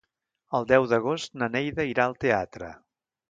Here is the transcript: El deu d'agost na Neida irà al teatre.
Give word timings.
El 0.59 0.63
deu 0.71 0.87
d'agost 0.93 1.37
na 1.41 1.51
Neida 1.57 1.87
irà 1.91 2.09
al 2.09 2.17
teatre. 2.27 2.73